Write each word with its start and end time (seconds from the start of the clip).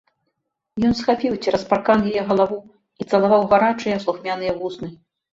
Ён 0.87 0.93
схапіў 0.99 1.35
цераз 1.47 1.65
паркан 1.73 1.99
яе 2.11 2.23
галаву 2.29 2.57
і 3.03 3.07
цалаваў 3.11 3.43
у 3.45 3.51
гарачыя, 3.51 3.99
слухмяныя 4.07 4.55
вусны. 4.63 4.89